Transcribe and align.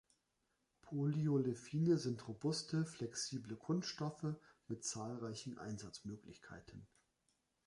Polyolefine 0.81 1.95
sind 1.99 2.27
robuste, 2.27 2.85
flexible 2.85 3.55
Kunststoffe 3.55 4.25
mit 4.67 4.83
zahlreichen 4.83 5.59
Einsatzmöglichkeiten. 5.59 6.87